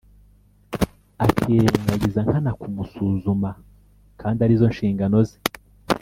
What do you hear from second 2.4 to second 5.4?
kumusuzuma kandi ari zo nshingano ze